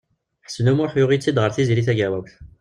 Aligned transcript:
Ḥsen 0.45 0.71
U 0.71 0.73
Muḥ 0.77 0.91
yuɣ-itt-id 0.95 1.37
ɣer 1.39 1.51
Tiziri 1.55 1.83
Tagawawt. 1.87 2.31